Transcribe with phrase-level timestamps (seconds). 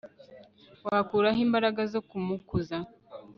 [0.85, 2.77] wakura he imbaraga zo kumukuza